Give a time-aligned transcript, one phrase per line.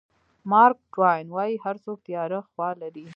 [0.51, 3.05] مارک ټواین وایي هر څوک تیاره خوا لري.